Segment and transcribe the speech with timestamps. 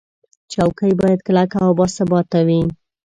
[0.51, 2.61] چوکۍ باید کلکه او باثباته وي.